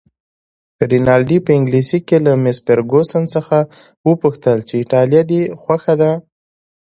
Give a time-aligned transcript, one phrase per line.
[0.89, 3.57] رینالډي په انګلیسي کې له مس فرګوسن څخه
[4.07, 6.11] وپوښتل چې ایټالیه دې خوښه ده؟